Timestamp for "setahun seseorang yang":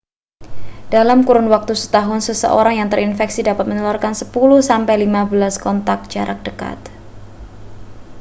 1.81-2.89